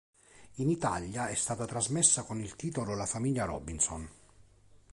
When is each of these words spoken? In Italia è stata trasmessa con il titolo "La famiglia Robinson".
In 0.55 0.71
Italia 0.71 1.27
è 1.27 1.35
stata 1.35 1.67
trasmessa 1.67 2.23
con 2.23 2.39
il 2.39 2.55
titolo 2.55 2.95
"La 2.95 3.05
famiglia 3.05 3.45
Robinson". 3.45 4.09